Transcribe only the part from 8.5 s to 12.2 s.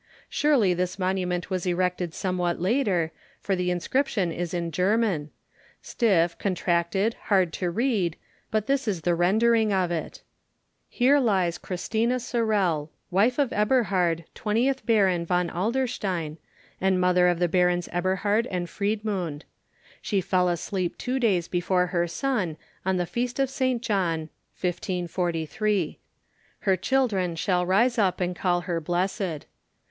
this is the rendering of it:— "Here lies Christina